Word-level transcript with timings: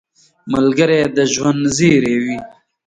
ملګری 0.51 1.01
د 1.15 1.17
ژوند 1.33 1.61
زېری 1.75 2.15
وي 2.23 2.37